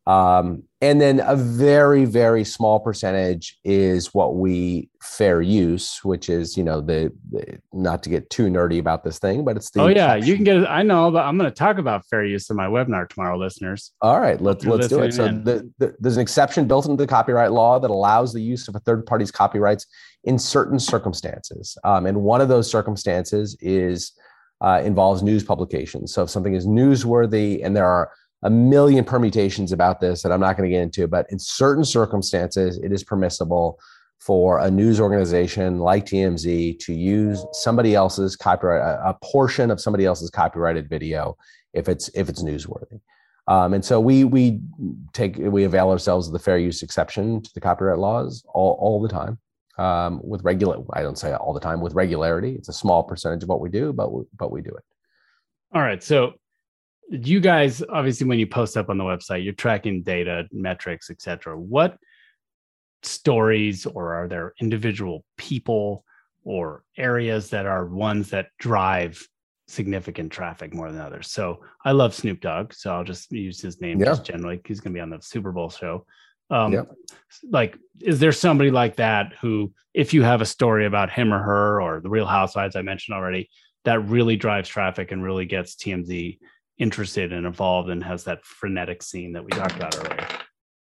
[0.08, 6.56] um, and then a very, very small percentage is what we fair use, which is,
[6.56, 9.82] you know, the, the not to get too nerdy about this thing, but it's the.
[9.82, 10.66] Oh yeah, you can get it.
[10.66, 13.92] I know, but I'm going to talk about fair use in my webinar tomorrow, listeners.
[14.00, 15.12] All right, let's let's do it.
[15.12, 18.66] So the, the, there's an exception built into the copyright law that allows the use
[18.66, 19.86] of a third party's copyrights
[20.24, 24.12] in certain circumstances, um, and one of those circumstances is
[24.62, 26.14] uh, involves news publications.
[26.14, 28.10] So if something is newsworthy, and there are
[28.42, 31.84] a million permutations about this that I'm not going to get into, but in certain
[31.84, 33.78] circumstances, it is permissible
[34.20, 40.04] for a news organization like TMZ to use somebody else's copyright, a, portion of somebody
[40.04, 41.36] else's copyrighted video
[41.72, 43.00] if it's if it's newsworthy.
[43.46, 44.60] Um, and so we we
[45.12, 49.00] take we avail ourselves of the fair use exception to the copyright laws all, all
[49.00, 49.38] the time
[49.78, 50.82] um, with regular.
[50.92, 52.54] I don't say all the time with regularity.
[52.56, 54.84] It's a small percentage of what we do, but we, but we do it.
[55.72, 56.02] All right.
[56.02, 56.34] So
[57.10, 61.58] you guys obviously when you post up on the website you're tracking data metrics etc
[61.58, 61.96] what
[63.02, 66.04] stories or are there individual people
[66.44, 69.26] or areas that are ones that drive
[69.68, 73.80] significant traffic more than others so i love snoop dogg so i'll just use his
[73.80, 74.06] name yeah.
[74.06, 76.04] just generally he's going to be on the super bowl show
[76.50, 76.82] um yeah.
[77.50, 81.38] like is there somebody like that who if you have a story about him or
[81.38, 83.48] her or the real housewives i mentioned already
[83.84, 86.38] that really drives traffic and really gets tmz
[86.78, 90.26] interested and involved and has that frenetic scene that we talked about earlier.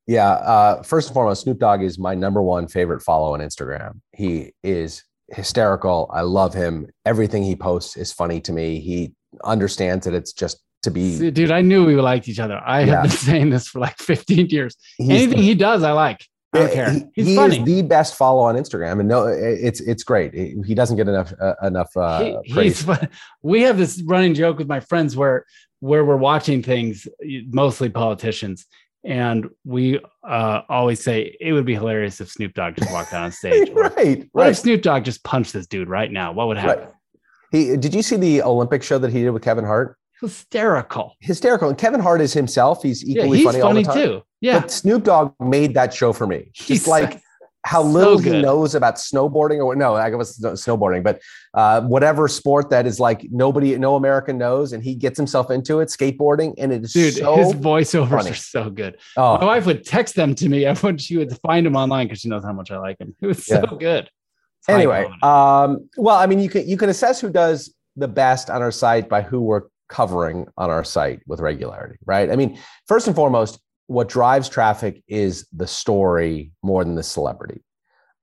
[0.06, 0.30] Yeah.
[0.30, 4.00] Uh, first and foremost, Snoop Dogg is my number one favorite follow on Instagram.
[4.12, 6.10] He is hysterical.
[6.12, 6.88] I love him.
[7.04, 8.80] Everything he posts is funny to me.
[8.80, 11.30] He understands that it's just to be.
[11.30, 12.60] Dude, I knew we liked each other.
[12.64, 12.86] I yeah.
[12.86, 14.76] have been saying this for like 15 years.
[14.96, 16.24] He's, Anything he does, I like.
[16.54, 16.92] I don't care.
[17.14, 17.58] He's he funny.
[17.58, 20.32] is the best follow on Instagram, and no, it's it's great.
[20.32, 22.86] He doesn't get enough uh, enough uh, he, praise.
[23.42, 25.44] We have this running joke with my friends where
[25.80, 27.06] where we're watching things,
[27.50, 28.66] mostly politicians,
[29.04, 33.24] and we uh, always say it would be hilarious if Snoop Dogg just walked out
[33.24, 33.70] on stage.
[33.74, 34.28] right, right.
[34.32, 36.32] What if Snoop Dogg just punched this dude right now?
[36.32, 36.84] What would happen?
[36.84, 36.92] Right.
[37.50, 39.96] He did you see the Olympic show that he did with Kevin Hart?
[40.20, 41.68] Hysterical, hysterical.
[41.68, 42.82] And Kevin Hart is himself.
[42.82, 44.22] He's equally yeah, he's funny, funny too.
[44.40, 46.50] Yeah, but Snoop Dogg made that show for me.
[46.54, 47.22] He's just like
[47.64, 51.20] how little so he knows about snowboarding or no, I guess snowboarding, but
[51.54, 55.80] uh, whatever sport that is like nobody, no American knows, and he gets himself into
[55.80, 57.14] it, skateboarding, and it is dude.
[57.14, 58.30] So his voiceovers funny.
[58.30, 58.98] are so good.
[59.16, 59.38] Oh.
[59.38, 62.28] My wife would text them to me when she would find him online because she
[62.28, 63.14] knows how much I like him.
[63.20, 63.78] It was so yeah.
[63.78, 64.10] good.
[64.60, 68.50] It's anyway, um, well, I mean, you can you can assess who does the best
[68.50, 72.30] on our site by who we're covering on our site with regularity, right?
[72.30, 77.64] I mean, first and foremost, what drives traffic is the story more than the celebrity.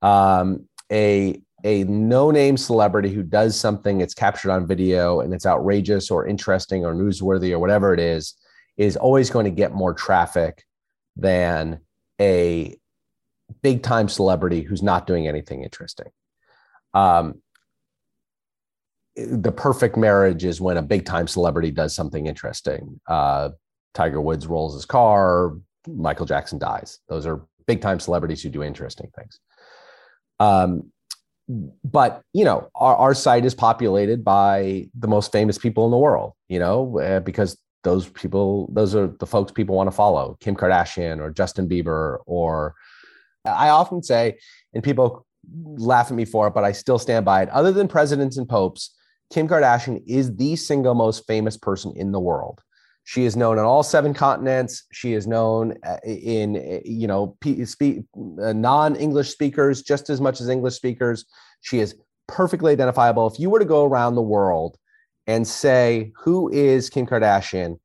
[0.01, 6.12] Um, a a no-name celebrity who does something it's captured on video and it's outrageous
[6.12, 8.36] or interesting or newsworthy or whatever it is
[8.78, 10.63] is always going to get more traffic
[11.15, 11.80] than
[12.21, 12.78] a
[13.63, 16.12] big time celebrity who's not doing anything interesting
[16.93, 17.41] um,
[19.15, 22.99] the perfect marriage is when a big time celebrity does something interesting.
[23.08, 23.49] Uh,
[23.95, 25.53] Tiger Woods rolls his car,
[25.88, 26.99] Michael Jackson dies.
[27.08, 29.39] Those are big time celebrities who do interesting things.
[30.39, 30.91] Um,
[31.84, 35.97] but you know, our, our site is populated by the most famous people in the
[35.97, 36.34] world.
[36.49, 40.55] You know, uh, because those people, those are the folks people want to follow: Kim
[40.55, 42.17] Kardashian or Justin Bieber.
[42.25, 42.75] Or
[43.45, 44.39] I often say,
[44.73, 47.49] and people laugh at me for it, but I still stand by it.
[47.49, 48.95] Other than presidents and popes,
[49.31, 52.62] Kim Kardashian is the single most famous person in the world.
[53.06, 54.84] She is known on all seven continents.
[54.91, 60.50] She is known uh, in, uh, you know, uh, non-English speakers just as much as
[60.50, 61.26] English speakers.
[61.62, 61.96] She is
[62.28, 63.28] perfectly identifiable.
[63.28, 64.78] If you were to go around the world
[65.28, 67.80] and say, who is Kim Kardashian?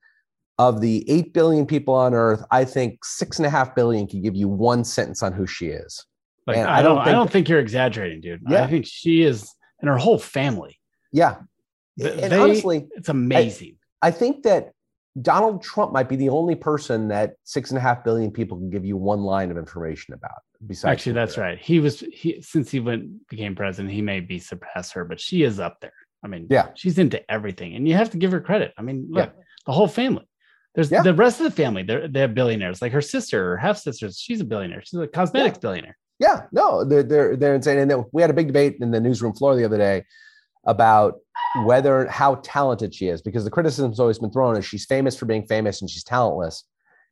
[0.58, 4.22] Of the 8 billion people on earth, I think six and a half billion could
[4.22, 6.04] give you one sentence on who she is.
[6.46, 8.42] Like, I, don't, think, I don't think you're exaggerating, dude.
[8.46, 8.64] Yeah.
[8.64, 10.80] I think she is, and her whole family
[11.12, 11.36] yeah.
[11.98, 13.76] and they, honestly, it's amazing.
[14.02, 14.72] I, I, think that
[15.20, 18.70] Donald Trump might be the only person that six and a half billion people can
[18.70, 20.38] give you one line of information about.
[20.66, 21.58] Besides, actually, that's right.
[21.58, 25.42] He was he since he went became president, he may be surpassed her, but she
[25.42, 25.92] is up there.
[26.22, 28.72] I mean, yeah, she's into everything, and you have to give her credit.
[28.78, 29.42] I mean, look, yeah.
[29.66, 30.26] the whole family.
[30.74, 31.02] There's yeah.
[31.02, 31.82] the rest of the family.
[31.82, 32.80] They're they're billionaires.
[32.80, 34.82] Like her sister or half sisters, she's a billionaire.
[34.84, 35.60] She's a cosmetics yeah.
[35.60, 35.98] billionaire.
[36.20, 37.78] Yeah, no, they're they're they're insane.
[37.78, 40.04] And then we had a big debate in the newsroom floor the other day
[40.64, 41.20] about
[41.64, 45.26] whether how talented she is because the criticism's always been thrown is she's famous for
[45.26, 46.64] being famous and she's talentless.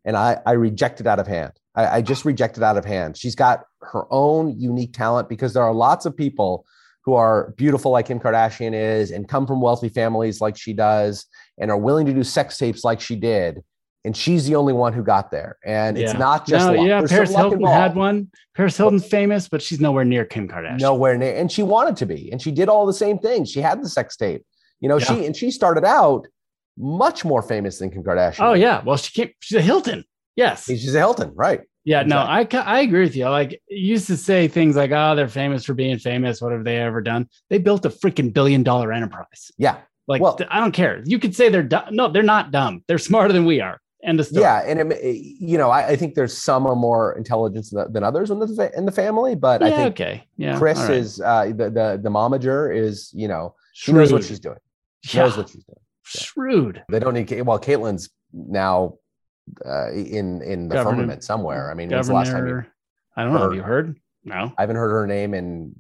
[0.04, 1.52] And i i reject it out of hand.
[1.74, 3.16] I, I just reject it out of hand.
[3.16, 6.66] She's got her own unique talent because there are lots of people
[7.04, 11.26] who are beautiful like kim kardashian is and come from wealthy families like she does
[11.58, 13.62] and are willing to do sex tapes like she did
[14.08, 15.58] and she's the only one who got there.
[15.66, 16.04] And yeah.
[16.04, 17.00] it's not just no, yeah.
[17.00, 18.30] There's Paris Hilton had one.
[18.56, 20.80] Paris Hilton's famous, but she's nowhere near Kim Kardashian.
[20.80, 23.50] Nowhere near, and she wanted to be, and she did all the same things.
[23.50, 24.46] She had the sex tape,
[24.80, 24.96] you know.
[24.96, 25.04] Yeah.
[25.04, 26.26] She and she started out
[26.78, 28.40] much more famous than Kim Kardashian.
[28.40, 29.34] Oh yeah, well she came.
[29.40, 30.04] She's a Hilton.
[30.36, 31.60] Yes, she's a Hilton, right?
[31.84, 32.56] Yeah, exactly.
[32.56, 33.28] no, I I agree with you.
[33.28, 36.40] Like used to say things like, "Oh, they're famous for being famous.
[36.40, 39.52] What have they ever done?" They built a freaking billion dollar enterprise.
[39.58, 41.02] Yeah, like well, I don't care.
[41.04, 41.84] You could say they're dumb.
[41.90, 42.82] No, they're not dumb.
[42.88, 43.78] They're smarter than we are.
[44.04, 44.42] End of story.
[44.42, 48.30] Yeah, and it, you know, I, I, think there's some are more intelligent than others
[48.30, 50.90] in the in the family, but yeah, I think okay, yeah, Kris right.
[50.90, 54.58] is uh, the the the momager is you know she knows what she's doing.
[55.02, 55.24] She yeah.
[55.24, 55.78] knows what she's doing.
[55.78, 56.20] Yeah.
[56.20, 56.84] Shrewd.
[56.88, 58.98] They don't need well, Caitlyn's now
[59.66, 61.68] uh, in in the Governor, firmament somewhere.
[61.68, 62.64] I mean, when's the last time you?
[63.16, 63.40] I don't know.
[63.40, 63.98] Have you heard?
[64.22, 65.74] No, I haven't heard her name in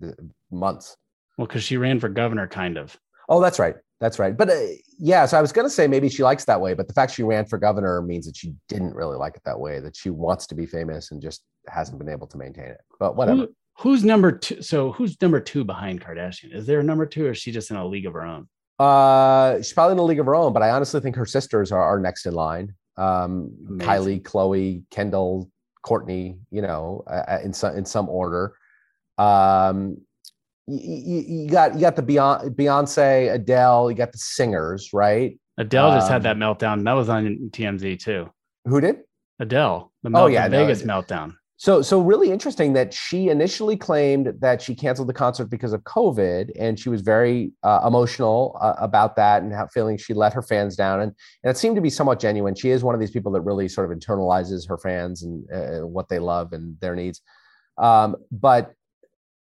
[0.50, 0.96] months.
[1.36, 2.98] Well, because she ran for governor, kind of.
[3.28, 3.76] Oh, that's right.
[4.00, 4.36] That's right.
[4.36, 4.60] But uh,
[4.98, 7.12] yeah, so I was going to say maybe she likes that way, but the fact
[7.12, 10.10] she ran for governor means that she didn't really like it that way, that she
[10.10, 12.80] wants to be famous and just hasn't been able to maintain it.
[13.00, 13.40] But whatever.
[13.40, 14.62] Who, who's number two?
[14.62, 16.54] So who's number two behind Kardashian?
[16.54, 18.48] Is there a number two or is she just in a league of her own?
[18.78, 21.72] Uh, she's probably in a league of her own, but I honestly think her sisters
[21.72, 22.74] are, are next in line.
[22.96, 25.50] Um, Kylie, Khloé, Kendall,
[25.84, 28.54] Kourtney, you know, uh, in some in some order.
[29.16, 29.98] Um,
[30.68, 35.38] you, you, got you got the Beyonce, Adele, you got the singers, right?
[35.56, 36.84] Adele just um, had that meltdown.
[36.84, 38.30] That was on TMZ too.
[38.64, 38.96] Who did?
[39.40, 39.92] Adele.
[40.02, 41.34] The melt- oh yeah, Vegas no, meltdown.
[41.56, 45.82] So so really interesting that she initially claimed that she canceled the concert because of
[45.82, 50.32] COVID, and she was very uh, emotional uh, about that and how feeling she let
[50.32, 52.54] her fans down, and, and it seemed to be somewhat genuine.
[52.54, 55.86] She is one of these people that really sort of internalizes her fans and uh,
[55.86, 57.22] what they love and their needs.
[57.78, 58.74] Um, but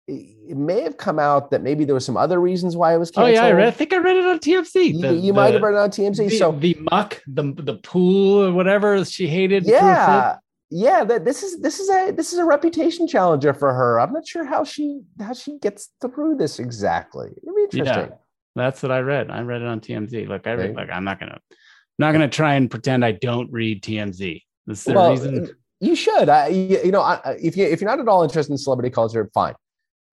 [0.08, 3.10] it may have come out that maybe there was some other reasons why it was
[3.10, 3.38] canceled.
[3.38, 4.74] Oh yeah, I, read, I think I read it on TMZ.
[4.74, 6.30] The, you, you the, might have read it on TMZ.
[6.30, 9.66] The, so the muck, the the pool, or whatever she hated.
[9.66, 10.38] Yeah,
[10.70, 11.06] yeah.
[11.06, 14.00] That this is this is a this is a reputation challenger for her.
[14.00, 17.30] I'm not sure how she how she gets through this exactly.
[17.42, 18.10] It'd be interesting.
[18.10, 18.18] Yeah,
[18.56, 19.32] that's what I read.
[19.32, 20.28] I read it on TMZ.
[20.28, 23.50] Look, I read, like I'm not gonna I'm not gonna try and pretend I don't
[23.54, 24.42] read TMZ.
[24.66, 25.50] This is the well, reason.
[25.80, 26.30] You should.
[26.30, 28.90] I, you, you know, I, if you if you're not at all interested in celebrity
[28.90, 29.54] culture, fine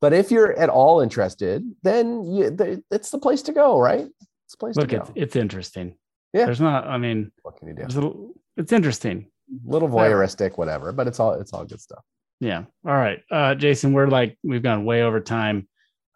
[0.01, 4.07] but if you're at all interested, then you, it's the place to go, right?
[4.45, 5.03] It's the place Look, to go.
[5.03, 5.97] It's, it's interesting.
[6.33, 6.47] Yeah.
[6.47, 8.35] There's not, I mean, what can you do?
[8.57, 9.27] it's interesting.
[9.51, 12.05] A little voyeuristic, whatever, but it's all, it's all good stuff.
[12.41, 12.65] Yeah.
[12.87, 13.23] All right.
[13.31, 15.69] Uh, Jason, we're like, we've gone way over time.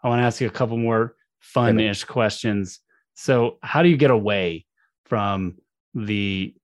[0.03, 2.81] I want to ask you a couple more fun ish questions.
[3.15, 4.67] So how do you get away
[5.07, 5.57] from
[5.95, 6.55] the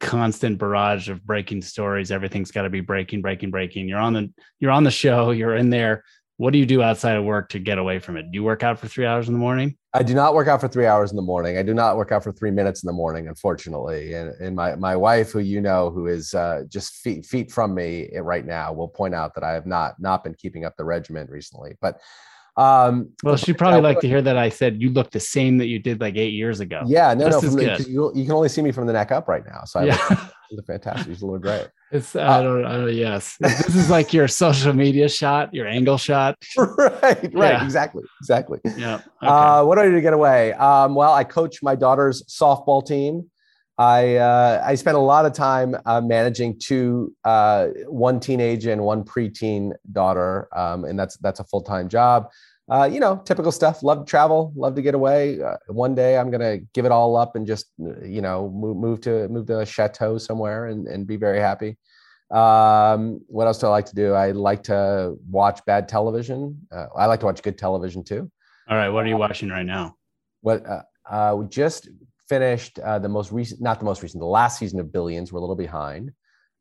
[0.00, 2.10] constant barrage of breaking stories?
[2.10, 3.88] Everything's got to be breaking, breaking, breaking.
[3.88, 6.04] You're on the you're on the show, you're in there.
[6.40, 8.22] What do you do outside of work to get away from it?
[8.22, 9.76] Do you work out for three hours in the morning?
[9.92, 11.58] I do not work out for three hours in the morning.
[11.58, 14.14] I do not work out for three minutes in the morning, unfortunately.
[14.14, 17.74] And, and my, my wife, who you know, who is uh, just feet, feet from
[17.74, 20.84] me right now, will point out that I have not not been keeping up the
[20.86, 21.76] regimen recently.
[21.82, 22.00] But
[22.60, 25.66] um, well, she'd probably like to hear that I said you look the same that
[25.66, 26.82] you did like eight years ago.
[26.84, 29.28] Yeah, no, this no, the, you, you, can only see me from the neck up
[29.28, 29.64] right now.
[29.64, 30.28] So I yeah.
[30.50, 31.18] look fantastic.
[31.18, 31.68] You look great.
[31.92, 33.36] It's uh, I don't I don't yes.
[33.40, 36.36] this is like your social media shot, your angle shot.
[36.56, 37.64] right, right, yeah.
[37.64, 38.60] exactly, exactly.
[38.76, 38.94] Yeah.
[38.94, 39.26] Okay.
[39.26, 40.52] Uh, what do I do to get away?
[40.52, 43.28] Um, well, I coach my daughter's softball team.
[43.76, 48.82] I uh, I spent a lot of time uh, managing two, uh, one teenage and
[48.82, 52.28] one preteen daughter, um, and that's that's a full time job.
[52.70, 53.82] Uh, you know, typical stuff.
[53.82, 55.42] Love to travel, love to get away.
[55.42, 59.00] Uh, one day, I'm gonna give it all up and just you know move, move
[59.02, 61.76] to move to a chateau somewhere and and be very happy.
[62.30, 64.12] Um, what else do I like to do?
[64.12, 66.64] I like to watch bad television.
[66.70, 68.30] Uh, I like to watch good television too.
[68.68, 69.96] All right, what are you watching right now?
[70.42, 70.64] What
[71.36, 71.88] we just
[72.28, 75.32] finished uh, the most recent, not the most recent, the last season of Billions.
[75.32, 76.12] We're a little behind.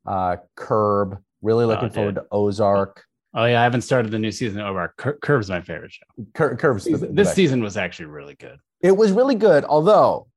[0.07, 3.05] Uh, Curb, really oh, looking oh, forward to Ozark.
[3.33, 4.97] Oh yeah, I haven't started the new season of Ozark.
[4.97, 6.25] Cur- Curb's my favorite show.
[6.33, 8.57] Cur- Curb's this, this season was actually really good.
[8.81, 10.27] It was really good, although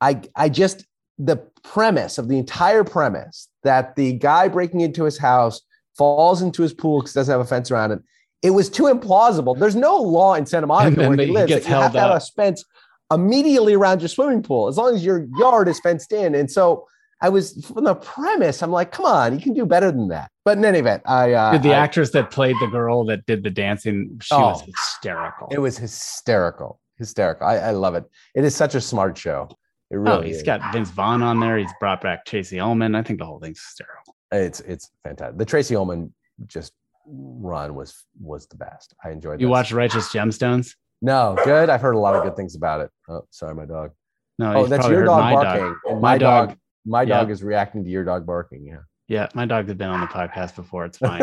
[0.00, 0.86] I I just
[1.18, 5.60] the premise of the entire premise that the guy breaking into his house
[5.98, 8.00] falls into his pool because doesn't have a fence around it.
[8.42, 9.58] It was too implausible.
[9.58, 11.48] There's no law in Santa Monica where he, he lives.
[11.48, 12.64] Gets you have to have a fence
[13.12, 16.34] immediately around your swimming pool as long as your yard is fenced in.
[16.34, 16.86] And so
[17.20, 20.30] I was from the premise, I'm like, come on, you can do better than that.
[20.50, 23.24] But in any event, I uh, did the I, actress that played the girl that
[23.24, 24.18] did the dancing.
[24.20, 25.46] She oh, was hysterical.
[25.52, 27.46] It was hysterical, hysterical.
[27.46, 28.02] I, I, love it.
[28.34, 29.46] It is such a smart show.
[29.92, 30.16] It oh, really.
[30.16, 30.42] Oh, he's is.
[30.42, 31.56] got Vince Vaughn on there.
[31.56, 32.96] He's brought back Tracey Ullman.
[32.96, 34.16] I think the whole thing's hysterical.
[34.32, 35.38] It's it's fantastic.
[35.38, 36.12] The Tracey Ullman
[36.48, 36.72] just
[37.06, 38.92] run was was the best.
[39.04, 39.34] I enjoyed.
[39.34, 39.42] It.
[39.42, 40.74] You watch Righteous Gemstones?
[41.00, 41.70] No, good.
[41.70, 42.90] I've heard a lot of good things about it.
[43.08, 43.92] Oh, sorry, my dog.
[44.36, 45.62] No, oh, that's your dog barking.
[45.62, 45.76] Dog.
[45.84, 47.18] My, my dog, dog, my yeah.
[47.18, 48.66] dog is reacting to your dog barking.
[48.66, 48.78] Yeah.
[49.10, 50.84] Yeah, my dog has been on the podcast before.
[50.84, 51.18] It's fine.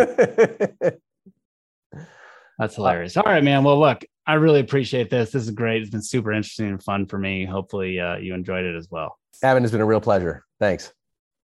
[2.59, 3.15] That's hilarious.
[3.15, 3.63] All right, man.
[3.63, 5.31] Well, look, I really appreciate this.
[5.31, 5.83] This is great.
[5.83, 7.45] It's been super interesting and fun for me.
[7.45, 9.17] Hopefully, uh, you enjoyed it as well.
[9.41, 10.43] Evan, it's been a real pleasure.
[10.59, 10.91] Thanks.